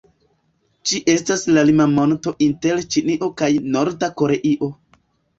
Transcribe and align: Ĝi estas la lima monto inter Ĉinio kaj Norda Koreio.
Ĝi 0.91 0.99
estas 1.11 1.41
la 1.57 1.63
lima 1.69 1.85
monto 1.91 2.33
inter 2.45 2.81
Ĉinio 2.95 3.29
kaj 3.41 3.49
Norda 3.75 4.09
Koreio. 4.23 4.71